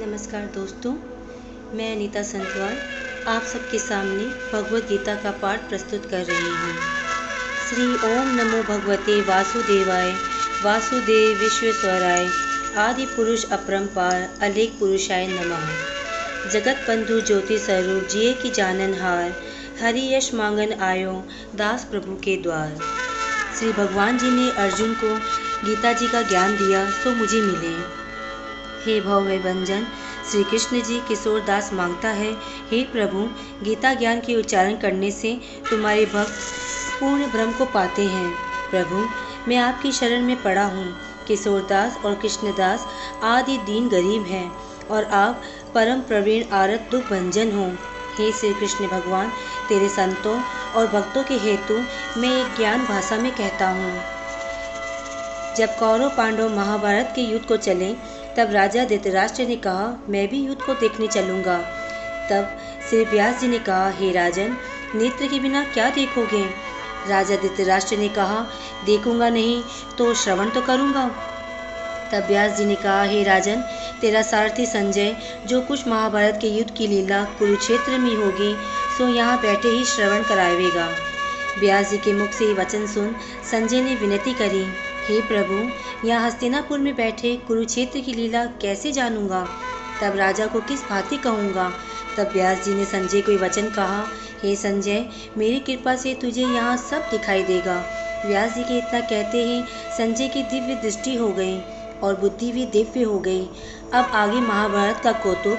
नमस्कार 0.00 0.42
दोस्तों, 0.42 0.92
मैं 1.76 1.96
अनीता 1.96 2.22
संतवाल 2.22 2.76
आप 3.28 3.42
सबके 3.42 3.78
सामने 3.78 4.24
भगवत 4.52 4.84
गीता 4.88 5.14
का 5.14 5.30
पाठ 5.30 5.68
प्रस्तुत 5.68 6.06
कर 6.10 6.24
रही 6.24 6.48
हूँ। 6.48 6.74
श्री 7.68 7.84
ओम 7.84 8.28
नमो 8.28 8.62
भगवते 8.62 9.20
वासुदेवाय, 9.20 10.12
वासुदेव 10.64 11.38
विश्वेश्वराय, 11.38 12.28
आदि 12.76 13.06
पुरुष 13.06 13.44
अपरंपार, 13.44 14.30
अलेख 14.42 14.72
पुरुषाय 14.80 15.26
नमः। 15.26 15.68
जगत 16.50 16.84
बंधु 16.88 17.20
ज्योति 17.20 17.58
स्वरूप 17.58 18.08
जिये 18.08 18.32
की 18.34 18.50
जानन 18.50 18.94
हार, 18.94 19.34
हरि 19.82 20.14
यश 20.14 20.34
मांगन 20.34 20.72
आयो, 20.72 21.24
दास 21.54 21.84
प्रभु 21.90 22.14
के 22.14 22.36
द्वार। 22.36 22.78
श्री 23.58 23.72
भगवान 23.72 24.18
जी 24.18 24.30
ने 24.30 24.50
अर्जुन 24.50 24.94
को 24.94 25.14
गीता 25.66 25.92
जी 25.92 26.08
का 26.08 26.22
ज्ञान 26.22 26.56
दिया 26.56 26.90
सो 26.90 27.10
मुझे 27.10 27.40
मिले। 27.40 27.99
हे 28.84 29.00
भव्य 29.00 29.38
भंजन 29.38 29.86
श्री 30.30 30.44
कृष्ण 30.44 30.80
जी, 30.82 31.00
किशोर 31.00 31.40
दास 31.40 31.72
माँगता 31.72 32.08
है, 32.08 32.32
हे 32.70 32.82
प्रभु, 32.84 33.28
गीता 33.64 33.94
ज्ञान 33.94 34.20
के 34.20 34.34
उच्चारण 34.34 34.76
करने 34.76 35.10
से 35.10 35.40
तुम्हारे 35.70 36.06
भक्त 36.06 36.38
पूर्ण 37.00 37.26
भ्रम 37.26 37.52
को 37.52 37.64
पाते 37.64 38.02
हैं। 38.02 38.30
प्रभु, 38.70 39.08
मैं 39.48 39.56
आपकी 39.56 39.92
शरण 39.92 40.22
में 40.22 40.42
पड़ा 40.42 40.64
हूँ। 40.64 40.86
किशोरदास 41.28 41.98
और 42.04 42.14
कृष्णदास 42.14 42.86
आदि 43.22 43.58
दीन 43.58 43.88
गरीब 43.88 44.22
हैं 44.22 44.52
और 44.90 45.04
आप 45.04 45.42
परम 45.74 46.00
प्रवीण 46.00 46.44
आरत 46.52 46.88
दुख 46.90 47.02
भंजन 47.02 47.52
हो। 47.52 47.66
हे 48.18 48.32
श्री 48.32 48.54
कृष्ण 48.54 48.86
भगवान, 48.86 49.32
तेरे 49.68 49.88
संतों 49.88 50.40
और 50.76 50.86
भक्तों 50.86 51.24
के 51.24 51.34
हेतु 51.34 51.74
मैं 52.20 52.40
एक 52.40 52.56
ज्ञान 52.56 52.86
भाषा 52.86 53.16
में 53.16 53.32
कहता 53.32 53.68
हूँ। 53.68 53.92
जब 55.56 55.78
कौरव 55.78 56.08
पांडव 56.08 56.56
महाभारत 56.56 57.12
के 57.14 57.22
युद्ध 57.22 57.46
को 57.46 57.56
चले 57.56 58.19
तब 58.40 58.50
राजा 58.50 58.84
धृतराष्ट्र 58.84 59.42
ने 59.42 59.56
कहा, 59.56 59.98
मैं 60.08 60.28
भी 60.28 60.38
युद्ध 60.40 60.62
को 60.62 60.74
देखने 60.74 61.06
चलूँगा। 61.06 61.58
तब 62.30 62.58
श्री 62.90 63.04
व्यास 63.04 63.40
जी 63.40 63.48
ने 63.48 63.58
कहा, 63.58 63.90
हे 63.90 64.12
राजन, 64.12 64.56
नेत्र 64.94 65.26
के 65.26 65.40
बिना 65.40 65.64
क्या 65.64 65.90
देखोगे? 65.90 66.44
राजा 67.08 67.36
धृतराष्ट्र 67.36 67.96
ने 67.96 68.08
कहा, 68.08 68.46
देखूँगा 68.86 69.28
नहीं 69.28 69.62
तो 69.98 70.14
श्रवण 70.14 70.50
तो 70.50 70.62
करूँगा। 70.62 71.06
तब 72.12 72.26
व्यास 72.26 72.56
जी 72.56 72.64
ने 72.64 72.74
कहा, 72.74 73.02
हे 73.02 73.22
राजन, 73.22 73.60
तेरा 74.00 74.22
सारथी 74.22 74.66
संजय, 74.66 75.16
जो 75.46 75.60
कुछ 75.60 75.88
महाभारत 75.88 76.38
के 76.40 76.48
युद्ध 76.48 76.70
की 76.70 76.86
लीला 76.86 77.24
कुरुक्षेत्र 77.24 77.98
में 77.98 78.16
होगी, 78.16 78.54
सो 78.98 79.08
यहाँ 79.08 79.40
बैठे 79.40 79.68
ही 79.68 79.84
श्रवण 79.84 80.22
कराएगा। 80.22 80.88
व्यास 81.58 81.90
जी 81.90 81.98
के 81.98 82.12
मुख 82.12 82.30
से 82.30 82.52
वचन 82.52 82.86
सुन 82.86 83.16
संजय 83.50 83.80
ने 83.80 83.94
विनती 83.94 84.32
करी। 84.32 84.89
हे 85.00 85.20
प्रभु, 85.20 85.54
यहाँ 86.08 86.26
हस्तिनापुर 86.26 86.78
में 86.78 86.96
बैठे 86.96 87.36
कुरुक्षेत्र 87.36 88.00
की 88.00 88.12
लीला 88.12 88.44
कैसे 88.44 88.92
जानूँगा? 88.92 89.48
तब 90.02 90.16
राजा 90.16 90.46
को 90.46 90.60
किस 90.60 90.82
भांति 90.82 91.16
कहूँगा? 91.16 91.72
तब 92.16 92.30
व्यास 92.32 92.64
जी 92.64 92.74
ने 92.74 92.84
संजय 92.84 93.20
को 93.20 93.38
वचन 93.38 93.70
कहा, 93.70 94.04
हे 94.42 94.56
संजय, 94.56 95.08
मेरी 95.38 95.58
कृपा 95.60 95.96
से 95.96 96.14
तुझे 96.14 96.42
यहाँ 96.42 96.76
सब 96.76 97.08
दिखाई 97.10 97.42
देगा। 97.42 97.84
व्यास 98.26 98.54
जी 98.54 98.64
के 98.64 98.78
इतना 98.78 99.00
कहते 99.00 99.44
ही 99.44 99.62
संजय 99.98 100.28
की 100.28 100.42
दिव्य 100.42 100.74
दृष्टि 100.74 101.16
हो 101.16 101.28
गई 101.28 101.60
और 102.02 102.16
बुद्धि 102.20 102.52
भी 102.52 102.66
दिव्य 102.66 103.02
हो 103.02 103.18
गई। 103.18 103.44
अब 103.92 104.10
आगे 104.14 104.40
महाभारत 104.40 105.00
का 105.04 105.12
कौतुक। 105.12 105.58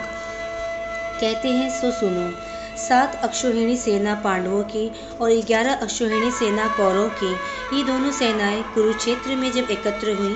कहते 1.21 1.47
हैं, 1.47 1.69
सो 1.81 1.91
सुनो 1.91 2.50
सात 2.87 3.19
अक्षोहिणी 3.23 3.75
सेना 3.77 4.13
पांडवों 4.15 4.63
की 4.63 4.89
और 5.21 5.31
ग्यारह 5.47 5.73
अक्षोहिणी 5.73 6.31
सेना 6.31 6.67
कौरव 6.67 7.09
की, 7.23 7.31
ये 7.77 7.83
दोनों 7.83 8.11
सेनाएँ 8.11 8.63
कुरुक्षेत्र 8.73 9.35
में 9.35 9.51
जब 9.51 9.71
एकत्र 9.71 10.13
हुई, 10.13 10.35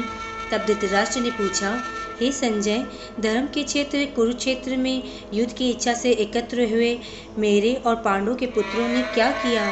तब 0.52 0.66
धृतराष्ट्र 0.68 1.20
ने 1.20 1.32
पूछा, 1.32 1.84
हे 2.22 2.32
संजय, 2.32 2.86
धर्म 3.20 3.48
के 3.48 3.64
क्षेत्र, 3.64 4.06
कुरुक्षेत्र 4.16 4.78
में 4.78 5.04
युद्ध 5.34 5.52
की 5.54 5.70
इच्छा 5.70 5.94
से 5.94 6.12
एकत्र 6.12 6.70
हुए 6.74 6.98
मेरे 7.38 7.74
और 7.86 7.96
पांडवों 7.96 8.36
के 8.36 8.46
पुत्रों 8.46 8.88
ने 8.88 9.02
क्या 9.14 9.32
किया? 9.32 9.66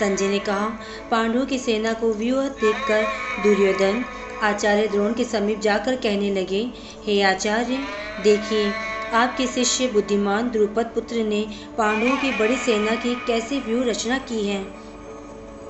संजय 0.00 0.28
ने 0.28 0.38
कहा, 0.38 0.68
पांडवों 1.10 1.46
की 1.46 1.58
सेना 1.58 1.92
को 1.92 2.12
व्यूह 2.12 2.48
देखकर 2.48 3.06
दुर्योधन 3.42 4.04
आचार्य 4.42 4.86
द्रोण 4.88 5.14
के 5.14 5.24
समीप 5.24 5.60
जाकर 5.60 5.96
कहने 5.96 6.30
लगे, 6.34 6.66
हे 7.06 7.22
आचार्य, 7.22 7.78
देखिए 8.24 8.89
आपके 9.14 9.46
शिष्य 9.46 9.86
बुद्धिमान 9.86 10.50
द्रुपद 10.50 10.84
पुत्र 10.84 11.16
ने 11.16 11.46
पांडवों 11.78 12.16
की 12.16 12.30
बड़ी 12.32 12.56
सेना 12.56 12.94
की 12.94 13.14
कैसे 13.14 13.58
व्यूह 13.60 13.84
रचना 13.84 14.18
की 14.18 14.46
है? 14.46 14.66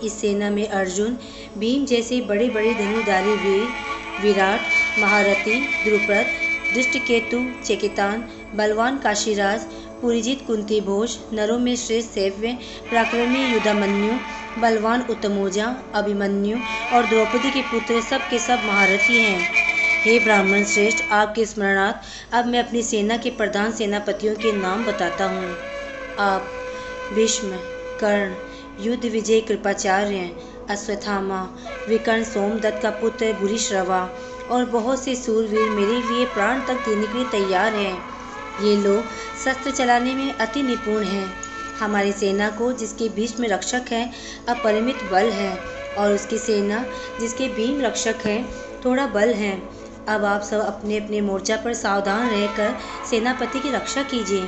इस 0.04 0.20
सेना 0.20 0.50
में 0.50 0.68
अर्जुन, 0.68 1.18
भीम 1.58 1.84
जैसे 1.84 2.20
बड़े 2.20 2.48
बड़े 2.48 2.74
धनुधारी 2.74 3.32
वीर, 3.32 3.68
विराट, 4.20 4.60
महारथी, 4.98 5.60
द्रुपद, 5.60 6.26
दृष्टकेतु, 6.74 7.66
चेकितान, 7.66 8.28
बलवान 8.54 8.98
काशीराज, 8.98 9.60
पुरीजीत 10.02 10.46
कुंती 10.46 10.80
भोज, 10.80 11.18
नरों 11.32 11.58
में 11.58 11.76
श्रेष्ठ 11.76 12.10
सेव्य, 12.10 12.58
पराक्रमी 12.90 13.44
युद्धामन्यु 13.52 14.12
बलवान 14.60 15.02
उत्तमोजा, 15.10 15.76
अभिमन्यु 15.94 16.58
और 16.92 17.06
द्रौपदी 17.06 17.50
के 17.50 17.62
पुत्र 17.62 18.00
सब 18.00 18.20
के 18.20 18.38
सब 18.38 18.58
महारथी 18.64 19.18
हैं। 19.18 19.69
हे 20.00 20.18
ब्राह्मण 20.18 20.64
श्रेष्ठ, 20.64 21.02
आपके 21.12 21.44
स्मरणार्थ 21.46 22.34
अब 22.34 22.46
मैं 22.46 22.58
अपनी 22.58 22.82
सेना 22.82 23.16
के 23.16 23.30
प्रधान 23.30 23.72
सेनापतियों 23.72 24.34
के 24.34 24.52
नाम 24.52 24.84
बताता 24.84 25.24
हूँ। 25.24 25.48
आप 26.18 26.46
भीष्म, 27.14 27.56
कर्ण, 28.00 28.34
युद्ध 28.84 29.04
विजय 29.04 29.40
कृपाचार्य, 29.40 30.30
अश्वत्थामा, 30.70 31.40
विकर्ण 31.88 32.24
सोमदत्त 32.24 32.82
का 32.82 32.90
पुत्र 32.90 33.32
भूरिश्रवा 33.32 34.00
और 34.50 34.64
बहुत 34.64 35.04
से 35.04 35.14
सूरवीर 35.14 35.68
मेरे 35.70 35.96
लिए 36.02 36.24
प्राण 36.26 36.60
तक 36.60 36.80
देने 36.86 37.06
के 37.06 37.18
लिए 37.18 37.28
तैयार 37.30 37.74
हैं। 37.74 37.92
ये 38.62 38.76
लोग 38.76 39.02
शस्त्र 39.44 39.70
चलाने 39.70 40.14
में 40.14 40.32
अति 40.32 40.62
निपुण 40.62 41.04
हैं। 41.04 41.26
हमारी 41.80 42.12
सेना 42.12 42.48
को 42.50 42.72
जिसके 42.72 43.08
बीच 43.08 43.38
में 43.40 43.48
रक्षक 43.48 43.92
हैं, 43.92 44.12
अपरिमित 44.48 45.04
बल 45.12 45.30
है 45.32 45.52
और 45.98 46.12
उसकी 46.12 46.38
सेना 46.38 46.84
जिसके 47.20 47.48
भीम 47.48 47.80
रक्षक 47.80 48.26
हैं, 48.26 48.44
थोड़ा 48.84 49.06
बल 49.06 49.34
है। 49.34 49.79
अब 50.08 50.24
आप 50.24 50.42
सब 50.42 50.60
अपने 50.60 50.96
अपने 50.98 51.20
मोर्चा 51.20 51.56
पर 51.56 51.74
सावधान 51.74 52.30
रहकर 52.30 52.76
सेनापति 53.10 53.60
की 53.60 53.70
रक्षा 53.70 54.02
कीजिए। 54.02 54.42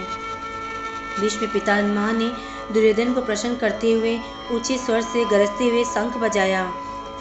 भीष्म 1.21 1.47
पितामह 1.47 2.13
ने 2.13 2.31
दुर्योधन 2.73 3.13
को 3.15 3.21
प्रसन्न 3.21 3.57
करते 3.57 3.93
हुए 3.93 4.19
ऊँचे 4.53 4.79
स्वर 4.79 5.03
से 5.03 5.25
गरजते 5.25 5.65
हुए 5.65 5.85
शंख 5.85 6.17
बजाया। 6.17 6.73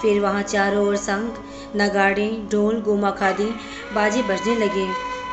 फिर 0.01 0.21
वहाँ 0.21 0.41
चारों 0.41 0.87
ओर 0.87 0.97
शंख, 0.97 1.39
नगाड़े, 1.75 2.47
ढोल, 2.51 2.81
गोमाखादी, 2.81 3.55
बाजे 3.93 4.23
बजने 4.23 4.55
लगे, 4.55 4.87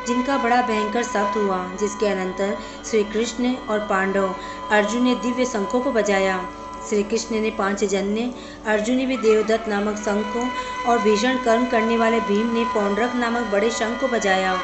जिनका 0.06 0.38
बड़ा 0.38 0.62
भयंकर 0.62 1.02
शब्द 1.02 1.36
हुआ, 1.36 1.76
जिसके 1.76 2.06
अनंतर 2.06 2.56
श्री 2.90 3.04
कृष्ण 3.04 3.54
और 3.54 3.78
पांडव 3.78 4.34
अर्जुन 4.70 5.02
ने 5.02 5.14
दिव्य 5.14 5.44
शंखों 5.44 5.80
को 5.80 5.92
बजाया। 5.92 6.48
श्री 6.88 7.02
कृष्ण 7.02 7.40
ने 7.40 7.50
पाँच 7.50 7.84
जन्य, 7.84 8.30
अर्जुन 8.66 9.04
भी 9.06 9.16
देवदत्त 9.18 9.68
नामक 9.68 9.96
शंख 9.96 10.26
को 10.26 10.90
और 10.90 10.98
भीषण 10.98 11.44
कर्म 11.44 11.66
करने 11.66 11.96
वाले 11.96 12.20
भीम 12.22 12.52
ने 12.54 12.64
पौंड्रक 12.64 13.14
नामक 13.14 13.50
बड़े 13.52 13.70
शंख 13.70 14.00
को 14.00 14.08
बजाया। 14.08 14.54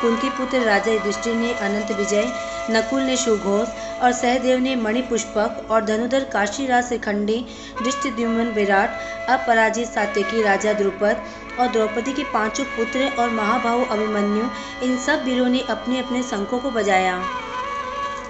कुंती 0.00 0.28
पुत्र 0.30 0.60
राजा 0.60 0.92
युधिष्ठिर 0.92 1.34
ने 1.34 1.52
अनंत 1.52 1.90
विजय, 1.92 2.32
नकुल 2.70 3.02
ने 3.02 3.16
सुघोष 3.16 3.68
और 4.02 4.12
सहदेव 4.12 4.58
ने 4.58 4.76
मणिपुष्पक 4.76 5.66
और 5.70 5.84
धनुधर 5.84 6.24
काशीराज 6.24 6.88
श्रीखंडी 6.88 7.44
दृष्टिद्युमन 7.82 8.52
विराट, 8.54 8.90
अपराजित 9.30 9.88
सात्यकी 9.88 10.42
राजा 10.42 10.72
द्रुपद 10.72 11.22
और 11.60 11.68
द्रौपदी 11.68 12.12
के 12.12 12.24
पाँचों 12.24 12.64
पुत्र 12.66 13.10
और 13.18 13.30
महाभाव 13.30 13.84
अभिमन्यु, 13.84 14.44
इन 14.82 14.96
सब 14.98 15.24
वीरों 15.24 15.48
ने 15.48 15.60
अपने 15.70 16.00
अपने 16.00 16.22
शंखों 16.22 16.58
को 16.58 16.70
बजाया। 16.70 17.22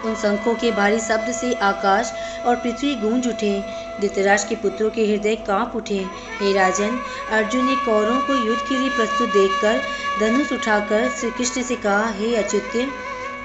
उन 0.05 0.15
शंखों 0.15 0.55
के 0.55 0.71
भारी 0.71 0.99
शब्द 0.99 1.33
से 1.33 1.53
आकाश 1.55 2.13
और 2.47 2.57
पृथ्वी 2.57 2.95
गूंज 2.95 3.29
उठे। 3.29 3.53
धृतराष्ट्र 4.01 4.49
के 4.49 4.57
पुत्रों 4.63 4.91
के 4.91 5.07
हृदय 5.07 5.37
काँप 5.37 5.73
उठे। 5.77 5.99
हे 6.41 6.53
राजन, 6.53 6.99
अर्जुन 7.33 7.65
ने 7.65 7.75
कौरों 7.77 8.21
को 8.21 8.35
युद्ध 8.47 8.61
के 8.69 8.79
लिए 8.79 8.89
प्रस्तुत 8.89 9.29
देखकर 9.29 9.81
धनुष 10.21 10.53
उठाकर 10.53 11.09
श्री 11.11 11.31
कृष्ण 11.31 11.63
से 11.63 11.77
कहा, 11.77 12.11
हे 12.11 12.35
अच्युत्य 12.37 12.87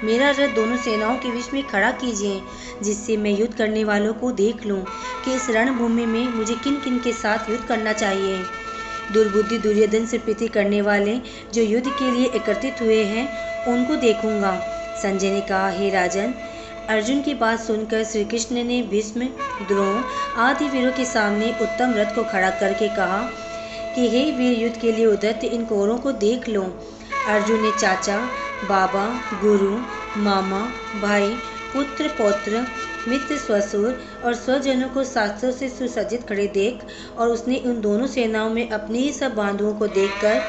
मेरा 0.03 0.29
रथ 0.29 0.55
दोनों 0.55 0.77
सेनाओं 0.77 1.17
के 1.17 1.31
बीच 1.31 1.53
में 1.53 1.63
खड़ा 1.67 1.91
कीजिए, 1.91 2.41
जिससे 2.83 3.17
मैं 3.17 3.31
युद्ध 3.31 3.53
करने 3.53 3.83
वालों 3.83 4.13
को 4.13 4.31
देख 4.31 4.65
लूँ 4.65 4.83
कि 5.25 5.33
इस 5.33 5.49
रणभूमि 5.49 6.05
में 6.05 6.27
मुझे 6.27 6.55
किन 6.55 6.75
किन 6.75 6.99
के 6.99 7.13
साथ 7.13 7.49
युद्ध 7.49 7.63
करना 7.65 7.93
चाहिए। 7.93 8.43
दुर्बुद्धि 9.13 9.57
दुर्योधन 9.57 10.05
से 10.05 10.17
प्रीति 10.17 10.47
करने 10.47 10.81
वाले 10.81 11.17
जो 11.53 11.61
युद्ध 11.61 11.87
के 11.87 12.11
लिए 12.11 12.25
एकत्रित 12.25 12.81
हुए 12.81 13.03
हैं, 13.03 13.27
उनको 13.67 13.95
देखूँगा। 13.95 14.74
संजय 15.05 15.31
ने 15.31 15.41
कहा, 15.41 15.69
हे 15.69 15.89
राजन। 15.89 16.33
अर्जुन 16.89 17.21
की 17.21 17.33
बात 17.33 17.59
सुनकर 17.59 18.03
श्री 18.03 18.25
कृष्ण 18.25 18.63
ने 18.63 18.81
भीष्म 18.81 19.19
द्रोण 19.67 20.01
आदि 20.37 20.65
वीरों 20.65 20.91
के 20.91 21.05
सामने 21.05 21.55
उत्तम 21.61 21.93
रथ 21.95 22.15
को 22.15 22.23
खड़ा 22.23 22.49
करके 22.49 22.87
कहा 22.87 23.29
कि, 23.95 24.09
हे 24.09 24.31
वीर 24.31 24.59
युद्ध 24.59 24.77
के 24.77 24.91
लिए 24.91 25.05
उदत्त 25.05 25.43
इन 25.43 25.65
कौरों 25.65 25.97
को 25.97 26.11
देख 26.11 26.49
लो। 26.49 26.63
अर्जुन 27.27 27.61
ने 27.61 27.71
चाचा, 27.71 28.17
बाबा, 28.69 29.05
गुरु, 29.41 29.77
मामा, 30.17 30.61
भाई, 31.01 31.29
पुत्र, 31.73 32.07
पौत्र, 32.07 32.67
मित्र, 33.07 33.37
ससुर 33.37 34.03
और 34.25 34.35
स्वजनों 34.35 34.89
को 34.89 35.03
शास्त्रों 35.03 35.51
से 35.51 35.69
सुसज्जित 35.69 36.27
खड़े 36.29 36.47
देख 36.47 36.85
और 37.17 37.27
उसने 37.27 37.55
उन 37.65 37.81
दोनों 37.81 38.07
सेनाओं 38.07 38.49
में 38.49 38.69
अपने 38.69 38.99
ही 38.99 39.11
सब 39.13 39.35
बांधुओं 39.35 39.73
को 39.73 39.87
देखकर 39.87 40.39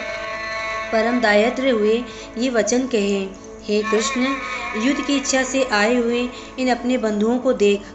परम 0.92 1.20
दायत्र 1.20 1.70
हुए, 1.70 2.04
ये 2.38 2.50
वचन 2.50 2.86
कहे। 2.86 3.45
हे 3.68 3.82
कृष्ण, 3.82 4.26
युद्ध 4.76 5.00
की 5.00 5.16
इच्छा 5.16 5.42
से 5.42 5.62
आए 5.64 5.94
हुए 5.94 6.28
इन 6.58 6.68
अपने 6.70 6.98
बंधुओं 6.98 7.38
को 7.38 7.52
देख 7.52 7.94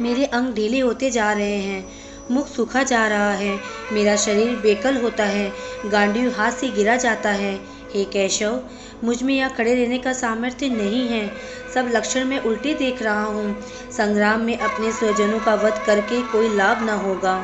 मेरे 0.00 0.24
अंग 0.24 0.54
ढीले 0.54 0.78
होते 0.80 1.10
जा 1.10 1.32
रहे 1.32 1.56
हैं, 1.56 1.84
मुख 2.30 2.46
सूखा 2.46 2.82
जा 2.82 3.06
रहा 3.08 3.32
है, 3.32 3.58
मेरा 3.92 4.14
शरीर 4.16 4.56
बेकल 4.56 4.96
होता 4.96 5.24
है 5.24 5.52
गांडी 5.86 6.20
हाथ 6.30 6.52
से 6.52 6.68
गिरा 6.68 6.96
जाता 6.96 7.30
है। 7.30 7.54
हे 7.94 8.04
केशव, 8.04 8.60
मुझमें 9.04 9.34
यहाँ 9.34 9.50
खड़े 9.50 9.74
रहने 9.74 9.98
का 9.98 10.12
सामर्थ्य 10.12 10.68
नहीं 10.68 11.06
है, 11.08 11.26
सब 11.74 11.90
लक्षण 11.94 12.24
में 12.24 12.38
उल्टे 12.38 12.74
देख 12.74 13.02
रहा 13.02 13.24
हूँ, 13.24 13.60
संग्राम 13.92 14.40
में 14.40 14.56
अपने 14.58 14.92
स्वजनों 14.92 15.40
का 15.40 15.54
वध 15.54 15.82
करके 15.86 16.22
कोई 16.22 16.54
लाभ 16.56 16.82
न 16.82 16.98
होगा। 16.98 17.36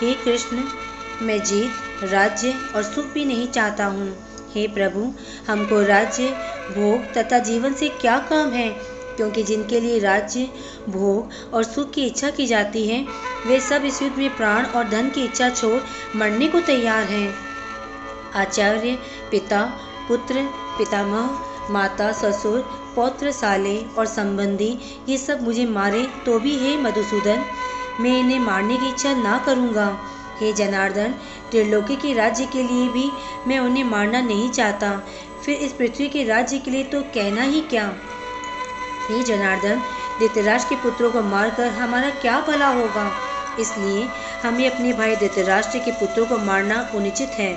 हे 0.00 0.14
कृष्ण, 0.14 0.64
मैं 1.22 1.42
जीत, 1.42 2.04
राज्य 2.04 2.54
और 2.74 2.82
सुख 2.82 3.12
भी 3.12 3.24
नहीं 3.24 3.48
चाहता 3.48 3.86
हूँ। 3.86 4.14
हे 4.54 4.66
प्रभु, 4.68 5.12
हमको 5.48 5.80
राज्य 5.82 6.34
भोग 6.70 7.14
तथा 7.14 7.38
जीवन 7.38 7.74
से 7.74 7.88
क्या 7.88 8.18
काम 8.18 8.50
है? 8.50 8.68
क्योंकि 9.16 9.42
जिनके 9.42 9.80
लिए 9.80 9.98
राज्य, 9.98 10.48
भोग 10.88 11.54
और 11.54 11.64
सुख 11.64 11.90
की 11.90 12.04
इच्छा 12.06 12.30
की 12.30 12.46
जाती 12.46 12.86
है, 12.86 13.06
वे 13.46 13.60
सब 13.60 13.84
इस 13.84 14.02
युद्ध 14.02 14.16
में 14.16 14.36
प्राण 14.36 14.64
और 14.64 14.88
धन 14.88 15.10
की 15.10 15.24
इच्छा 15.24 15.48
छोड़ 15.50 15.80
मरने 16.16 16.48
को 16.48 16.60
तैयार 16.60 17.04
हैं। 17.04 17.34
आचार्य, 18.34 18.98
पिता, 19.30 19.62
पुत्र, 20.08 20.42
पितामह, 20.78 21.38
माता, 21.70 22.12
ससुर 22.12 22.60
पौत्र 22.96 23.30
साले 23.32 23.78
और 23.98 24.06
संबंधी, 24.06 24.78
ये 25.08 25.18
सब 25.18 25.42
मुझे 25.42 25.66
मारे 25.66 26.06
तो 26.26 26.38
भी 26.38 26.56
हे 26.58 26.76
मधुसूदन, 26.76 27.44
मैं 28.00 28.20
इन्हें 28.20 28.38
मारने 28.38 28.76
की 28.76 28.88
इच्छा 28.88 29.14
ना 29.14 29.38
करूँगा। 29.38 29.98
हे 30.40 30.52
जनार्दन 30.52 31.14
त्रिलोकी 31.50 31.96
के 31.96 32.12
राज्य 32.12 32.46
के 32.46 32.62
लिए 32.62 32.88
भी 32.88 33.10
मैं 33.46 33.58
उन्हें 33.58 33.84
मारना 33.84 34.20
नहीं 34.20 34.50
चाहता। 34.50 35.02
फिर 35.44 35.54
इस 35.54 35.72
पृथ्वी 35.72 36.08
के 36.08 36.24
राज्य 36.24 36.58
के 36.58 36.70
लिए 36.70 36.84
तो 36.84 37.02
कहना 37.02 37.42
ही 37.42 37.60
क्या? 37.60 37.94
हे 39.10 39.22
जनार्दन 39.22 39.82
धृतराष्ट्र 40.20 40.74
के 40.74 40.82
पुत्रों 40.82 41.10
को 41.10 41.22
मारकर 41.22 41.68
हमारा 41.68 42.10
क्या 42.10 42.40
भला 42.40 42.68
होगा? 42.68 43.10
इसलिए 43.60 44.08
हमें 44.42 44.70
अपने 44.70 44.92
भाई 44.92 45.16
धृतराष्ट्र 45.16 45.78
के 45.78 45.90
पुत्रों 45.90 46.26
को 46.26 46.38
मारना 46.38 46.80
उचित 46.94 47.28
है। 47.28 47.52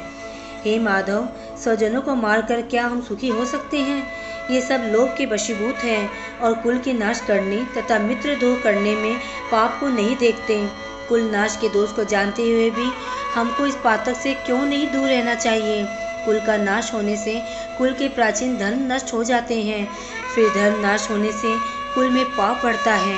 हे 0.66 0.80
माधव, 0.80 1.28
स्वजनों 1.64 2.02
को 2.02 2.16
मारकर 2.16 2.62
क्या 2.62 2.86
हम 2.86 3.02
सुखी 3.02 3.28
हो 3.28 3.46
सकते 3.46 3.78
हैं? 3.78 4.04
ये 4.52 4.62
सब 4.62 4.84
लोभ 4.94 5.16
के 5.18 5.26
वशीभूत 5.26 5.76
हैं 5.76 6.10
और 6.40 6.54
कुल 6.54 6.78
के 6.78 6.94
नाश 6.94 7.22
करने 7.28 7.58
तथा 7.78 8.00
मित्र 8.00 8.36
द्रोह 8.36 8.58
करने 8.58 8.96
में 8.96 9.20
पाप 9.52 9.78
को 9.80 9.88
नहीं 9.88 10.16
देखते। 10.18 10.68
कुल 11.10 11.22
नाश 11.22 11.58
के 11.62 11.70
दोष 11.70 11.92
को 11.92 12.04
जानते 12.04 12.42
हुए 12.42 12.70
भी 12.70 12.92
हमको 13.36 13.66
इस 13.66 13.76
पातक 13.76 14.16
से 14.16 14.34
क्यों 14.34 14.66
नहीं 14.66 14.92
दूर 14.92 15.08
रहना 15.10 15.36
चाहिए? 15.36 15.86
कुल 16.26 16.40
का 16.40 16.58
नाश 16.58 16.94
होने 16.94 17.18
से 17.18 17.42
कुल 17.78 17.94
के 17.94 18.08
प्राचीन 18.08 18.58
धर्म 18.58 18.94
नष्ट 18.94 19.14
हो 19.14 19.24
जाते 19.24 19.62
हैं। 19.62 19.90
फिर 20.36 20.50
धर्म 20.50 20.80
नाश 20.80 21.10
होने 21.12 21.32
से 21.32 21.58
कुल 21.96 22.10
में 22.10 22.26
पाप 22.26 22.62
बढ़ता 22.64 22.96
है। 22.96 23.18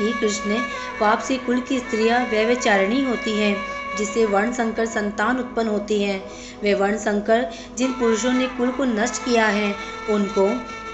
हे 0.00 0.12
कृष्ण, 0.12 0.58
पाप 1.00 1.18
से 1.18 1.36
कुल 1.36 1.60
की 1.60 1.78
स्त्रियाँ 1.78 2.26
व्यवचारिणी 2.26 3.04
होती 3.04 3.38
हैं, 3.38 3.56
जिससे 3.98 4.26
वर्ण 4.26 4.52
संकर 4.52 4.86
संतान 4.86 5.38
उत्पन्न 5.38 5.68
होती 5.68 6.02
है। 6.02 6.22
वे 6.62 6.74
वर्ण 6.74 6.96
संकर 6.96 7.46
जिन 7.78 7.92
पुरुषों 7.92 8.32
ने 8.32 8.46
कुल 8.46 8.70
को 8.70 8.84
नष्ट 8.84 9.24
किया 9.24 9.46
है, 9.46 9.74
उनको 10.10 10.48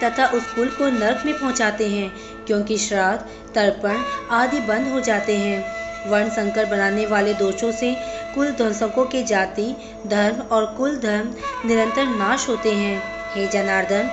तथा 0.05 0.27
उस 0.27 0.53
कुल 0.53 0.69
को 0.69 0.89
नरक 0.89 1.23
में 1.27 1.39
पहुंचाते 1.39 1.89
हैं, 1.89 2.13
क्योंकि 2.47 2.79
श्राद्ध, 2.79 3.27
तर्पण 3.55 3.97
आदि 4.31 4.61
बंद 4.61 4.89
हो 4.89 5.01
जाते 5.01 5.37
हैं। 5.37 5.84
वर्ण 6.07 6.29
संकर 6.29 6.65
बनाने 6.65 7.07
वाले 7.07 7.35
दोषों 7.35 7.71
से 7.73 7.95
कुल 8.35 8.51
ध्वंसकों 8.51 9.05
के 9.07 9.23
जाति, 9.23 9.75
धर्म 10.07 10.41
और 10.53 10.67
कुल 10.67 10.97
धर्म 10.97 11.35
निरंतर 11.69 12.07
नाश 12.07 12.49
होते 12.49 12.73
हैं। 12.73 13.03
हे 13.35 13.47
जनार्दन, 13.47 14.11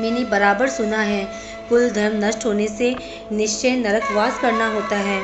मैंने 0.00 0.24
बराबर 0.24 0.68
सुना 0.68 0.98
है। 0.98 1.24
कुल 1.68 1.90
धर्म 1.90 2.24
नष्ट 2.24 2.46
होने 2.46 2.68
से 2.68 2.96
निश्चय 3.32 3.76
नरकवास 3.76 4.38
करना 4.38 4.66
होता 4.66 4.96
है। 4.96 5.20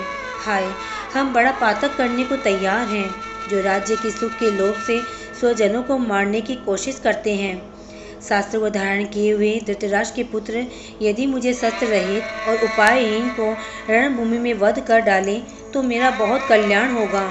हाय, 0.47 0.73
हम 1.15 1.33
बड़ा 1.33 1.53
पातक 1.53 1.97
करने 1.97 2.25
को 2.25 2.37
तैयार 2.37 2.87
हैं, 2.87 3.15
जो 3.51 3.61
राज्य 3.61 3.97
के 3.97 4.11
सुख 4.11 4.33
के 4.33 4.51
लोभ 4.51 4.83
से 4.87 5.01
स्वजनों 5.41 5.83
को 5.83 5.99
मारने 5.99 6.41
की 6.41 6.55
कोशिश 6.57 7.01
करते 7.05 7.35
हैं। 7.35 7.76
शास्त्र 8.21 8.59
को 8.59 8.69
धारण 8.71 9.05
किए 9.05 9.33
हुए 9.33 9.61
धृतराष्ट्र 9.67 10.17
के 10.17 10.25
पुत्र, 10.25 10.65
यदि 11.03 11.27
मुझे 11.27 11.53
शस्त्र 11.55 11.87
रहित 11.87 12.49
और 12.49 12.65
उपायहीन 12.65 13.29
को 13.31 13.53
रणभूमि 13.91 14.39
में 14.39 14.53
वध 14.55 14.81
कर 14.81 15.01
डाले 15.01 15.39
तो 15.75 15.83
मेरा 15.83 16.11
बहुत 16.11 16.47
कल्याण 16.49 16.93
होगा। 16.93 17.31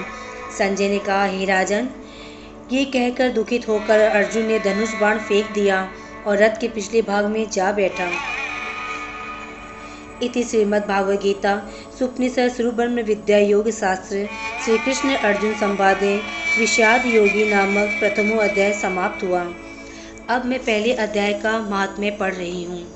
संजय 0.57 0.89
ने 0.89 0.99
कहा, 0.99 1.25
हे 1.25 1.45
राजन, 1.45 1.89
ये 2.71 2.85
कहकर 2.85 3.29
दुखित 3.29 3.67
होकर 3.67 3.99
अर्जुन 3.99 4.45
ने 4.45 4.59
धनुष 4.59 4.93
बाण 5.01 5.19
फेंक 5.19 5.51
दिया 5.51 5.87
और 6.27 6.37
रथ 6.37 6.59
के 6.61 6.67
पिछले 6.67 7.01
भाग 7.01 7.25
में 7.25 7.49
जा 7.49 7.71
बैठा। 7.71 8.09
इति 10.23 10.43
श्रीमद्भागवगीता 10.43 11.57
सुपनिषद 11.99 12.73
ब्रह्म 12.75 13.01
विद्या 13.01 13.37
योग 13.37 13.69
शास्त्र 13.71 14.27
श्री 14.65 14.77
कृष्ण 14.77 15.15
अर्जुन 15.15 15.53
संवादे, 15.53 16.15
विषाद 16.59 17.05
योगी 17.05 17.49
नामक 17.51 17.99
प्रथमो 17.99 18.41
अध्याय 18.41 18.73
समाप्त 18.73 19.23
हुआ। 19.23 19.45
अब 20.29 20.45
मैं 20.45 20.59
पहले 20.59 20.93
अध्याय 20.93 21.33
का 21.33 21.59
महात्म्य 21.59 22.11
पढ़ 22.11 22.33
रही 22.33 22.63
हूँ। 22.63 22.87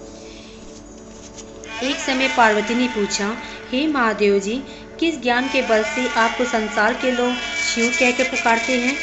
एक 1.83 1.95
समय 1.95 2.27
पार्वती 2.37 2.75
ने 2.75 2.87
पूछा, 2.87 3.37
हे 3.71 3.87
महादेव 3.87 4.39
जी, 4.39 4.63
किस 4.99 5.21
ज्ञान 5.21 5.47
के 5.47 5.61
बल 5.61 5.83
से 5.83 6.09
आपको 6.09 6.45
संसार 6.45 6.93
के 6.93 7.11
लोग 7.11 7.33
शिव 7.75 7.93
कह 7.99 8.11
के 8.11 8.23
पुकारते 8.23 8.73
हैं? 8.73 8.97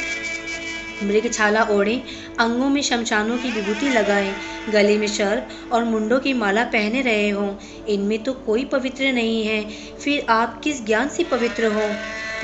मृग 1.03 1.33
छाला 1.33 1.63
ओढ़े, 1.63 2.03
अंगों 2.39 2.69
में 2.69 2.83
शमशानों 2.83 3.39
की 3.39 3.51
विभूति 3.51 3.89
लगाए, 3.89 4.35
गले 4.69 4.99
में 4.99 5.07
सर्प 5.07 5.73
और 5.73 5.85
मुंडों 5.85 6.21
की 6.21 6.33
माला 6.33 6.65
पहने 6.65 7.03
रहे 7.03 7.31
हों। 7.31 7.57
इनमें 7.89 8.23
तो 8.23 8.33
कोई 8.33 8.65
पवित्र 8.65 9.13
नहीं 9.13 9.47
है। 9.47 9.71
फिर 10.05 10.27
आप 10.29 10.61
किस 10.61 10.87
ज्ञान 10.87 11.09
से 11.09 11.25
पवित्र 11.25 11.67
हो? 11.67 11.91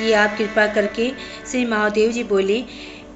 ये 0.05 0.13
आप 0.13 0.39
कृपा 0.39 0.67
करके 0.67 1.13
श्री 1.51 1.65
महादेव 1.65 2.13
जी 2.13 2.25
बोले, 2.25 2.65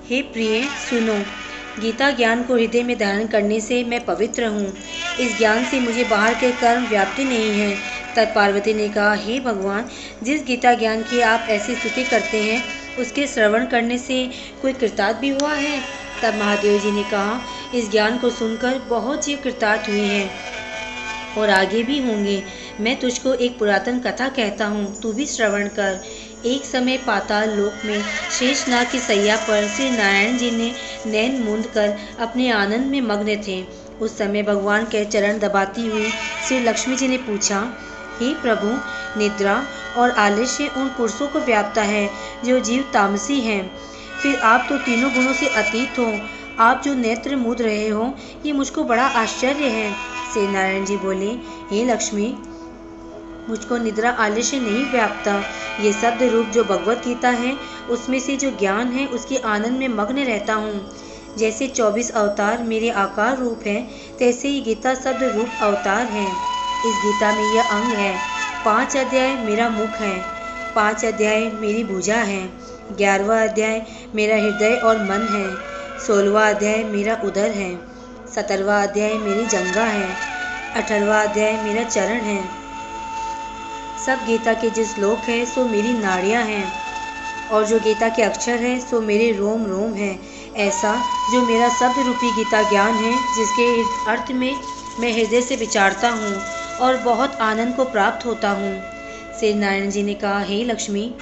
हे 0.06 0.22
प्रिय, 0.22 0.64
सुनो। 0.90 1.45
गीता 1.80 2.10
ज्ञान 2.10 2.42
को 2.42 2.54
हृदय 2.54 2.82
में 2.82 2.98
धारण 2.98 3.26
करने 3.26 3.60
से 3.60 3.84
मैं 3.84 4.04
पवित्र 4.04 4.46
हूँ। 4.46 4.72
इस 5.20 5.38
ज्ञान 5.38 5.64
से 5.64 5.80
मुझे 5.80 6.04
बाहर 6.04 6.34
के 6.34 6.52
कर्म 6.52 6.86
व्याप्ति 6.86 7.24
नहीं 7.24 7.50
है। 7.50 7.76
तब 8.16 8.32
पार्वती 8.34 8.74
ने 8.74 8.88
कहा, 8.88 9.14
हे 9.14 9.40
भगवान, 9.40 9.88
जिस 10.22 10.44
गीता 10.44 10.74
ज्ञान 10.74 11.02
की 11.02 11.20
आप 11.20 11.46
ऐसी 11.48 11.74
स्तुति 11.74 12.04
करते 12.04 12.42
हैं, 12.42 12.62
उसके 12.98 13.26
श्रवण 13.26 13.66
करने 13.66 13.98
से 13.98 14.30
कोई 14.62 14.72
कृतार्थ 14.72 15.16
भी 15.16 15.28
हुआ 15.28 15.54
है? 15.54 15.80
तब 16.22 16.34
महादेव 16.34 16.80
जी 16.80 16.90
ने 16.90 17.02
कहा, 17.02 17.40
इस 17.74 17.90
ज्ञान 17.90 18.18
को 18.18 18.30
सुनकर 18.30 18.78
बहुत 18.78 19.24
जीव 19.24 19.38
कृतार्थ 19.44 19.88
हुए 19.88 20.00
हैं 20.00 20.30
और 21.38 21.50
आगे 21.50 21.82
भी 21.82 21.98
होंगे। 21.98 22.42
मैं 22.80 23.00
तुझको 23.00 23.34
एक 23.34 23.58
पुरातन 23.58 23.98
कथा 23.98 24.28
कहता 24.28 24.66
हूँ, 24.66 25.00
तू 25.00 25.12
भी 25.12 25.26
श्रवण 25.26 25.68
कर। 25.68 26.00
एक 26.44 26.64
समय 26.64 26.96
पाताल 26.96 27.50
लोक 27.50 27.84
में 27.84 28.02
शेषनाग 28.38 28.90
की 28.92 28.98
सैया 29.00 29.36
पर 29.36 29.68
श्री 29.68 29.90
नारायण 29.90 30.36
जी 30.38 30.50
ने 30.50 30.72
नैन 31.06 31.40
मूंद 31.42 31.66
कर 31.66 31.96
अपने 32.20 32.50
आनंद 32.50 32.86
में 32.86 33.00
मग्न 33.00 33.36
थे। 33.48 33.64
उस 34.00 34.18
समय 34.18 34.42
भगवान 34.42 34.84
के 34.84 35.04
चरण 35.04 35.38
दबाती 35.38 35.86
हुई 35.86 36.10
श्री 36.48 36.58
लक्ष्मी 36.60 36.96
जी 36.96 37.08
ने 37.08 37.16
पूछा, 37.16 37.60
हे 38.20 38.34
प्रभु, 38.34 38.68
निद्रा 39.18 39.62
और 39.96 40.10
आलस्य 40.10 40.66
उन 40.76 40.88
पुरुषों 40.88 41.28
को 41.28 41.40
व्याप्ता 41.40 41.82
है 41.82 42.10
जो 42.44 42.60
जीव 42.60 42.90
तामसी 42.92 43.40
हैं? 43.40 43.70
फिर 44.22 44.36
आप 44.36 44.66
तो 44.68 44.78
तीनों 44.78 45.14
गुणों 45.14 45.32
से 45.32 45.46
अतीत 45.46 45.98
हो। 45.98 46.12
आप 46.58 46.82
जो 46.84 46.94
नेत्र 46.94 47.36
मुद 47.36 47.62
रहे 47.62 47.88
हो, 47.88 48.14
ये 48.46 48.52
मुझको 48.52 48.84
बड़ा 48.84 49.06
आश्चर्य 49.06 49.68
है। 49.68 49.92
श्री 50.32 50.46
नारायण 50.46 50.84
जी 50.84 50.96
बोले, 50.96 51.30
हे 51.70 51.84
लक्ष्मी 51.84 52.36
मुझको 53.48 53.76
निद्रा 53.76 54.10
आलस्य 54.10 54.58
नहीं 54.58 54.84
व्याप्ता। 54.90 55.44
ये 55.80 55.92
शब्द 55.92 56.22
रूप 56.22 56.46
जो 56.46 56.64
भगवत 56.64 57.02
गीता 57.06 57.28
है, 57.28 57.56
उसमें 57.90 58.20
से 58.20 58.36
जो 58.36 58.50
ज्ञान 58.50 58.92
है, 58.92 59.06
उसके 59.06 59.36
आनंद 59.36 59.78
में 59.78 59.88
मग्न 59.88 60.18
रहता 60.18 60.54
हूँ। 60.54 60.90
जैसे 61.38 61.68
चौबीस 61.68 62.10
अवतार 62.10 62.62
मेरे 62.62 62.90
आकार 62.90 63.38
रूप 63.38 63.60
है, 63.66 63.88
तैसे 64.18 64.48
ही 64.48 64.60
गीता 64.60 64.94
शब्द 64.94 65.22
रूप 65.22 65.48
अवतार 65.62 66.06
है। 66.06 66.26
इस 66.86 66.94
गीता 67.04 67.32
में 67.32 67.54
यह 67.54 67.62
अंग 67.62 67.92
है। 67.92 68.14
पाँच 68.64 68.96
अध्याय 68.96 69.34
मेरा 69.36 69.68
मुख 69.68 69.88
है। 69.88 70.24
पाँच 70.74 71.04
अध्याय 71.04 71.50
मेरी 71.54 71.84
भुजा 71.84 72.16
है। 72.16 72.50
ग्यारहवा 72.92 73.42
अध्याय 73.42 73.86
मेरा 74.14 74.36
हृदय 74.36 74.80
और 74.84 74.98
मन 74.98 75.28
है। 75.30 75.76
सोलवा 76.06 76.48
अध्याय 76.48 76.84
मेरा 76.84 77.20
उदर 77.24 77.50
है। 77.50 77.76
सत्रहवा 78.34 78.82
अध्याय 78.82 79.14
मेरी 79.14 79.46
जंगा 79.46 79.84
है। 79.84 80.16
अठारहवा 80.76 81.22
अध्याय 81.22 81.62
मेरा 81.62 81.82
चरण 81.82 82.20
है। 82.20 82.65
सब 84.06 84.26
गीता 84.26 84.52
के 84.54 84.70
जिस 84.70 84.94
श्लोक 84.94 85.18
हैं, 85.18 85.44
सो 85.44 85.64
मेरी 85.64 85.92
नाड़ियाँ 85.92 86.42
हैं। 86.42 86.72
और 87.48 87.66
जो 87.66 87.80
गीता 87.80 88.08
के 88.08 88.22
अक्षर 88.22 88.58
हैं, 88.58 88.80
सो 88.80 89.00
मेरे 89.00 89.32
रोम 89.32 89.66
रोम 89.66 89.94
हैं। 89.94 90.20
ऐसा 90.54 91.04
जो 91.32 91.46
मेरा 91.46 91.68
शब्द 91.68 92.06
रूपी 92.06 92.30
गीता 92.32 92.70
ज्ञान 92.70 92.94
है, 92.94 93.12
जिसके 93.12 93.82
अर्थ 94.10 94.32
में 94.32 94.54
मैं 95.00 95.12
हृदय 95.12 95.40
से 95.40 95.56
विचारता 95.56 96.10
हूँ 96.10 96.42
और 96.80 96.96
बहुत 96.96 97.34
आनंद 97.34 97.76
को 97.76 97.84
प्राप्त 97.84 98.26
होता 98.26 98.50
हूँ। 98.50 98.82
श्री 99.38 99.54
नारायण 99.54 99.90
जी 99.90 100.02
ने 100.02 100.14
कहा, 100.14 100.40
हे 100.40 100.64
लक्ष्मी, 100.64 101.14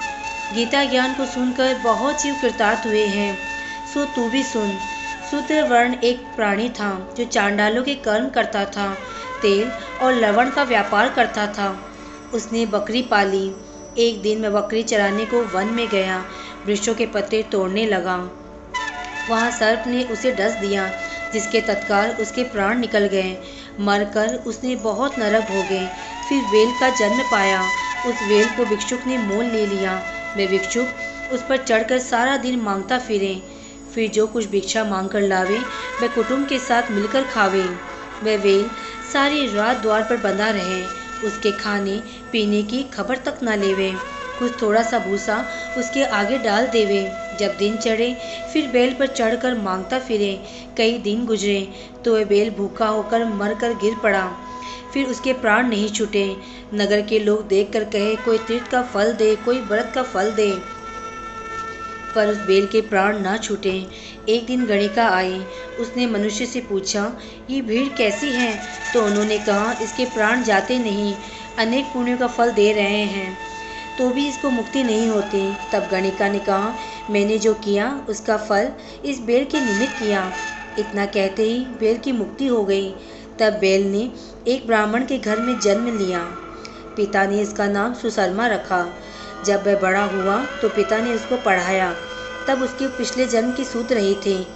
गीता 0.53 0.83
ज्ञान 0.83 1.13
को 1.13 1.25
सुनकर 1.25 1.75
बहुत 1.83 2.21
जीव 2.21 2.35
कृतार्थ 2.41 2.87
हुए 2.87 3.05
हैं। 3.05 3.37
सो 3.93 4.05
तू 4.05 4.29
भी 4.29 4.43
सुन। 4.43 4.69
सूत्र 5.31 5.63
वर्ण 5.63 5.93
एक 5.93 6.17
प्राणी 6.17 6.69
था, 6.69 7.13
जो 7.17 7.25
चांडालों 7.25 7.83
के 7.83 7.95
कर्म 7.95 8.29
करता 8.29 8.65
था, 8.65 8.97
तेल 9.41 9.71
और 10.01 10.13
लवण 10.13 10.49
का 10.49 10.63
व्यापार 10.63 11.09
करता 11.09 11.47
था। 11.47 11.91
उसने 12.33 12.65
बकरी 12.65 13.01
पाली। 13.01 13.55
एक 13.97 14.21
दिन 14.21 14.41
मैं 14.41 14.53
बकरी 14.53 14.83
चराने 14.83 15.25
को 15.25 15.41
वन 15.41 15.67
में 15.67 15.87
गया। 15.89 16.25
वृक्षों 16.65 16.95
के 16.95 17.05
पत्ते 17.05 17.43
तोड़ने 17.43 17.85
लगा। 17.85 18.15
वहाँ 19.29 19.51
सर्प 19.51 19.83
ने 19.87 20.03
उसे 20.03 20.31
डस 20.31 20.51
दिया, 20.51 20.91
जिसके 21.33 21.61
तत्काल 21.61 22.11
उसके 22.11 22.43
प्राण 22.43 22.79
निकल 22.79 23.07
गए। 23.07 23.37
मरकर 23.79 24.35
उसने 24.47 24.75
बहुत 24.75 25.19
नरक 25.19 25.43
भोगे। 25.43 25.87
फिर 26.29 26.43
वेल 26.43 26.71
का 26.79 26.89
जन्म 26.89 27.23
पाया। 27.31 27.61
उस 28.07 28.15
वेल 28.23 28.47
को 28.47 28.65
भिक्षुक 28.65 28.99
ने 29.07 29.17
मोल 29.17 29.45
ले 29.45 29.65
लिया। 29.65 30.01
वे 30.37 30.47
भिक्षुक 30.47 30.87
उस 31.33 31.41
पर 31.49 31.57
चढ़कर 31.57 31.99
सारा 31.99 32.37
दिन 32.37 32.59
माँगता 32.61 32.99
फिरे। 32.99 33.41
फिर 33.95 34.09
जो 34.09 34.27
कुछ 34.27 34.45
भिक्षा 34.45 34.83
मांग 34.83 35.09
कर 35.09 35.21
लावे 35.21 35.57
वह 36.01 36.07
कुटुंब 36.07 36.47
के 36.47 36.59
साथ 36.59 36.91
मिलकर 36.91 37.23
खावे। 37.23 37.63
वह 38.23 38.37
वेल 38.37 38.69
सारी 39.13 39.55
रात 39.55 39.77
द्वार 39.77 40.03
पर 40.03 40.17
बंधा 40.17 40.49
रहे। 40.49 41.04
उसके 41.23 41.51
खाने, 41.51 42.01
पीने 42.31 42.63
की 42.63 42.83
खबर 42.83 43.17
तक 43.17 43.39
न 43.43 43.59
लेवे। 43.59 43.91
कुछ 44.39 44.61
थोड़ा 44.61 44.81
सा 44.83 44.99
भूसा 44.99 45.45
उसके 45.77 46.03
आगे 46.03 46.37
डाल 46.37 46.67
देवे। 46.67 47.03
जब 47.39 47.57
दिन 47.57 47.77
चढ़े, 47.77 48.15
फिर 48.53 48.67
बैल 48.67 48.93
पर 48.93 49.07
चढ़कर 49.07 49.55
माँगता 49.55 49.99
फिरे। 49.99 50.39
कई 50.77 50.97
दिन 50.97 51.25
गुजरे 51.25 51.67
तो 52.05 52.13
वह 52.13 52.25
बेल 52.25 52.49
भूखा 52.49 52.87
होकर 52.87 53.25
मर 53.25 53.53
कर 53.53 53.73
गिर 53.73 53.95
पड़ा। 54.03 54.31
फिर 54.93 55.05
उसके 55.05 55.33
प्राण 55.33 55.67
नहीं 55.67 55.89
छूटे। 55.89 56.35
नगर 56.73 57.01
के 57.01 57.19
लोग 57.19 57.47
देख 57.47 57.73
कर 57.73 57.83
कहे, 57.83 58.15
कोई 58.15 58.37
तीर्थ 58.37 58.71
का 58.71 58.81
फल 58.81 59.13
दे, 59.13 59.35
कोई 59.35 59.59
व्रत 59.59 59.91
का 59.95 60.03
फल 60.03 60.31
दे। 60.31 60.74
पर 62.15 62.27
उस 62.27 62.37
बेल 62.37 62.67
के 62.67 62.81
प्राण 62.81 63.19
ना 63.19 63.37
छूटे। 63.37 63.87
एक 64.29 64.45
दिन 64.45 64.65
गणिका 64.65 65.07
आई। 65.07 65.45
उसने 65.79 66.05
मनुष्य 66.05 66.45
से 66.45 66.61
पूछा, 66.61 67.17
ये 67.49 67.61
भीड़ 67.61 67.87
कैसी 67.97 68.27
है? 68.27 68.59
तो 68.93 69.05
उन्होंने 69.05 69.39
कहा, 69.39 69.75
इसके 69.81 70.05
प्राण 70.05 70.43
जाते 70.43 70.79
नहीं। 70.79 71.15
अनेक 71.59 71.85
पुण्यों 71.85 72.17
का 72.17 72.27
फल 72.27 72.51
दे 72.51 72.71
रहे 72.73 73.03
हैं। 73.03 73.37
तो 73.97 74.09
भी 74.09 74.27
इसको 74.27 74.49
मुक्ति 74.49 74.83
नहीं 74.83 75.07
होती। 75.07 75.53
तब 75.73 75.87
गणिका 75.91 76.29
ने 76.29 76.39
कहा, 76.39 76.75
मैंने 77.09 77.37
जो 77.37 77.53
किया, 77.53 78.05
उसका 78.09 78.37
फल 78.37 78.71
इस 79.05 79.19
बेल 79.19 79.45
के 79.45 79.59
निमित्त 79.59 79.93
किया। 79.93 80.31
इतना 80.79 81.05
कहते 81.05 81.43
ही 81.43 81.59
बेल 81.59 81.97
की 81.97 82.11
मुक्ति 82.11 82.47
हो 82.47 82.65
गई। 82.65 82.95
तब 83.39 83.53
बेल 83.53 83.91
ने 83.91 84.11
एक 84.47 84.67
ब्राह्मण 84.67 85.05
के 85.05 85.17
घर 85.17 85.39
में 85.39 85.59
जन्म 85.59 85.97
लिया। 85.97 86.19
पिता 86.97 87.25
ने 87.25 87.41
इसका 87.41 87.67
नाम 87.67 87.93
सुशर्मा 87.93 88.47
रखा। 88.47 88.93
जब 89.43 89.65
वह 89.67 89.79
बड़ा 89.79 90.03
हुआ 90.03 90.45
तो 90.61 90.69
पिता 90.69 90.97
ने 90.97 91.15
उसको 91.15 91.37
पढ़ाया। 91.37 91.95
तब 92.47 92.61
उसके 92.61 92.87
पिछले 92.87 93.25
जन्म 93.25 93.51
की 93.51 93.63
सूत 93.63 93.91
रही 93.91 94.15
थी। 94.15 94.47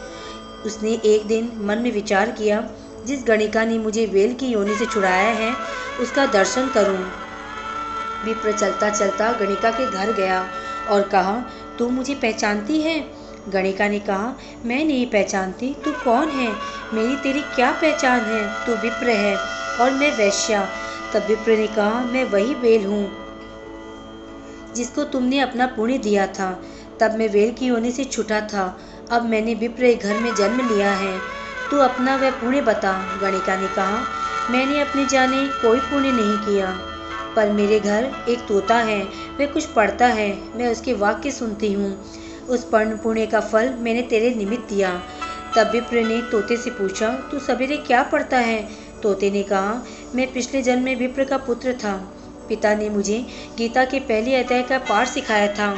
उसने 0.66 0.92
एक 0.92 1.28
दिन 1.28 1.52
मन 1.62 1.78
में 1.78 1.92
विचार 1.92 2.32
किया, 2.32 2.70
जिस 3.06 3.24
गणिका 3.28 3.66
ने 3.66 3.78
मुझे 3.78 4.06
वेल 4.06 4.34
की 4.34 4.48
योनि 4.48 4.76
से 4.76 4.86
छुड़ाया 4.86 5.30
है, 5.30 5.56
उसका 6.00 6.26
दर्शन 6.26 6.68
करूँ। 6.68 7.12
विप्र 8.26 8.52
चलता 8.52 8.90
चलता 8.90 9.32
गणिका 9.32 9.72
के 9.72 9.92
घर 9.92 10.12
गया 10.12 10.50
और 10.90 11.02
कहा, 11.02 11.46
तू 11.80 11.90
मुझे 11.90 12.16
पहचानती 12.16 12.82
है? 12.82 13.08
गणिका 13.50 13.88
ने 13.88 14.00
कहा, 14.00 14.36
मैं 14.66 14.86
नहीं 14.86 15.06
पहचानती। 15.06 15.76
तू 15.86 15.92
कौन 15.92 16.28
है? 16.28 16.56
मेरी 16.94 17.16
तेरी 17.16 17.42
क्या 17.42 17.72
पहचान 17.72 18.20
है? 18.20 18.66
तू 18.66 18.72
विप्र 18.72 19.10
है 19.10 19.38
और 19.82 19.92
मैं 19.92 20.18
वैश्या। 20.18 20.68
तब 21.14 21.26
विप्र 21.28 21.58
ने 21.58 21.68
कहा, 21.68 22.04
मैं 22.04 22.24
वही 22.24 22.56
बेल 22.56 22.86
हूँ। 22.86 23.19
जिसको 24.80 25.04
तुमने 25.04 25.40
अपना 25.40 25.68
पुण्य 25.68 25.98
दिया 25.98 26.28
था। 26.28 26.64
तब 27.00 27.16
मैं 27.16 27.30
वेल 27.30 27.52
की 27.52 27.66
योनि 27.66 27.92
से 27.92 28.04
छुटा 28.04 28.42
था। 28.42 28.80
अब 29.12 29.30
मैंने 29.30 29.54
विप्र 29.54 29.94
घर 30.04 30.20
में 30.20 30.36
जन्म 30.36 30.70
लिया 30.70 30.92
है। 30.92 31.20
तू 31.72 31.78
अपना 31.78 32.16
वह 32.16 32.32
पुण्य 32.32 32.62
बता, 32.62 32.94
गणिका 33.22 33.56
ने 33.56 33.68
कहा। 33.68 33.98
मैंने 34.50 34.82
अपने 34.82 35.06
जाने 35.06 35.48
कोई 35.48 35.80
पुण्य 35.80 36.12
नहीं 36.12 36.38
किया। 36.38 36.78
पर 37.36 37.52
मेरे 37.52 37.80
घर 37.80 38.12
एक 38.30 38.40
तोता 38.48 38.76
है। 38.76 39.02
वह 39.40 39.46
कुछ 39.46 39.66
पढ़ता 39.66 40.08
है। 40.08 40.30
मैं 40.56 40.72
उसके 40.72 40.94
वाक्य 40.94 41.32
सुनती 41.32 41.74
हूँ। 41.74 42.06
उस 42.50 42.64
पर्ण 42.64 42.98
पुण्य 42.98 43.26
का 43.26 43.40
फल 43.40 43.74
मैंने 43.74 44.02
तेरे 44.02 44.34
निमित्त 44.34 44.70
दिया। 44.70 45.02
तब 45.56 45.72
विप्र 45.72 46.04
ने 46.04 46.22
तोते 46.22 46.58
से 46.58 46.70
पूछा, 46.70 47.10
तू 47.10 47.40
सवेरे 47.40 47.78
क्या 47.78 48.04
पढ़ता 48.04 48.38
है? 48.38 48.70
तोते 49.04 49.32
ने 49.32 49.44
कहा, 49.44 49.86
मैं 50.16 50.34
पिछले 50.34 50.62
जन्म 50.62 50.84
में 50.84 50.96
विप्र 50.96 51.24
का 51.24 51.38
पुत्र 51.38 51.74
था। 51.74 52.19
पिता 52.50 52.76
ने 52.76 52.90
मुझे 52.90 53.26
गीता 53.58 53.86
के 53.86 54.00
पहले 54.00 54.36
अध्याय 54.36 54.62
का 54.62 54.78
पाठ 54.78 55.08
सिखाया 55.08 55.54
था। 55.54 55.78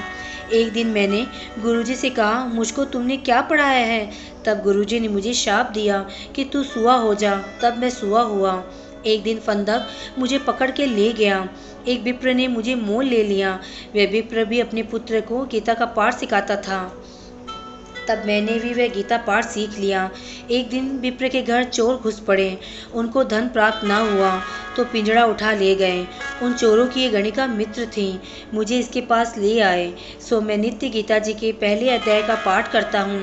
एक 0.54 0.74
दिन 0.74 0.88
मैंने 0.88 1.28
गुरुजी 1.60 1.96
से 1.96 2.10
कहा, 2.10 2.46
मुझको 2.46 2.86
तुमने 2.86 3.18
क्या 3.18 3.42
पढ़ाया 3.42 3.86
है? 3.86 4.12
तब 4.46 4.62
गुरुजी 4.64 5.00
ने 5.00 5.08
मुझे 5.08 5.34
शाप 5.34 5.72
दिया 5.72 6.10
कि 6.36 6.44
तू 6.44 6.64
सुआ 6.64 6.96
हो 6.96 7.16
जा। 7.16 7.44
तब 7.62 7.78
मैं 7.78 7.90
सुआ 7.90 8.22
हुआ। 8.22 8.64
एक 9.06 9.24
दिन 9.24 9.40
फंदक 9.40 9.88
मुझे 10.20 10.40
पकड़ 10.40 10.72
के 10.72 10.86
ले 10.86 11.14
गया। 11.14 11.50
एक 11.88 12.02
विप्र 12.02 12.34
ने 12.34 12.48
मुझे 12.48 12.76
मोल 12.76 13.06
ले 13.06 13.24
लिया। 13.24 13.60
वह 13.96 14.08
विप्र 14.08 14.46
भी 14.46 14.60
अपने 14.60 14.84
पुत्र 14.84 15.22
को 15.22 15.46
गीता 15.46 15.74
का 15.74 15.86
पाठ 15.86 16.14
सिखाता 16.14 16.56
था। 16.56 17.04
तब 18.08 18.24
मैंने 18.26 18.60
भी 18.60 18.74
वह 18.74 18.88
गीता 18.88 19.18
पाठ 19.18 19.46
सीख 19.46 19.80
लिया। 19.80 20.12
एक 20.52 20.70
दिन 20.70 20.98
विप्र 20.98 21.28
के 21.28 21.42
घर 21.42 21.64
चोर 21.64 21.96
घुस 21.96 22.20
पड़े। 22.20 22.58
उनको 22.94 23.24
धन 23.24 23.48
प्राप्त 23.48 23.84
ना 23.84 23.98
हुआ। 23.98 24.42
तो 24.78 24.84
पिंजड़ा 24.84 25.26
उठा 25.26 25.52
ले 25.54 25.74
गए। 25.76 26.06
उन 26.42 26.54
चोरों 26.54 26.88
की 26.88 27.02
ये 27.02 27.10
गणिका 27.10 27.48
मित्र 27.48 27.86
थी। 27.86 28.20
मुझे 28.54 28.80
इसके 28.80 29.02
पास 29.02 29.38
ले 29.38 29.60
आए। 29.60 29.94
सो 30.30 30.42
मैं 30.42 30.58
नित्य 30.58 30.90
गीता 30.90 31.20
जी 31.20 31.34
के 31.34 31.52
पहले 31.52 31.90
अध्याय 31.90 32.22
का 32.22 32.36
पाठ 32.36 32.72
करता 32.72 33.02
हूँ। 33.02 33.22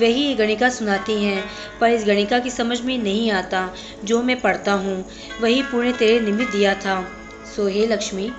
वही 0.00 0.22
ये 0.22 0.34
गणिका 0.34 0.68
सुनाती 0.68 1.14
हैं, 1.24 1.44
पर 1.80 1.90
इस 1.90 2.04
गणिका 2.04 2.38
की 2.38 2.50
समझ 2.50 2.80
में 2.80 2.96
नहीं 2.98 3.30
आता 3.30 3.68
जो 4.04 4.22
मैं 4.22 4.40
पढ़ता 4.40 4.72
हूँ। 4.72 5.04
वही 5.40 5.62
पुण्य 5.62 5.92
तेरे 5.92 6.20
निमित्त 6.20 6.52
दिया 6.52 6.74
था। 6.74 7.02
सो 7.56 7.66
हे 7.66 7.86
लक्ष्मी, 7.86 8.30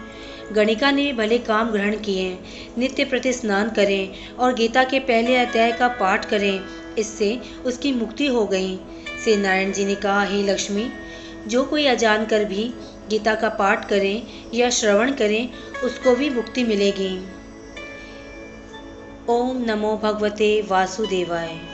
गणिका 0.51 0.91
ने 0.91 1.11
भले 1.13 1.37
काम 1.37 1.71
ग्रहण 1.71 1.97
किए, 1.97 2.37
नित्य 2.77 3.05
प्रति 3.05 3.33
स्नान 3.33 3.69
करें 3.69 4.35
और 4.39 4.53
गीता 4.53 4.83
के 4.83 4.99
पहले 4.99 5.35
अध्याय 5.35 5.71
का 5.71 5.87
पाठ 5.99 6.25
करें, 6.25 6.59
इससे 6.97 7.39
उसकी 7.65 7.91
मुक्ति 7.91 8.27
हो 8.27 8.45
गई। 8.45 8.79
से 9.25 9.35
नारायण 9.37 9.71
जी 9.71 9.85
ने 9.85 9.95
कहा, 9.95 10.23
हे 10.23 10.41
लक्ष्मी 10.43 10.89
जो 11.47 11.63
कोई 11.63 11.85
अजान 11.85 12.25
कर 12.25 12.45
भी 12.45 12.73
गीता 13.09 13.35
का 13.35 13.49
पाठ 13.49 13.89
करें 13.89 14.23
या 14.53 14.69
श्रवण 14.69 15.11
करें, 15.11 15.49
उसको 15.83 16.15
भी 16.15 16.29
मुक्ति 16.29 16.63
मिलेगी। 16.63 17.25
ओम 19.29 19.57
नमो 19.57 19.97
भगवते 19.97 20.61
वासुदेवाय। 20.61 21.70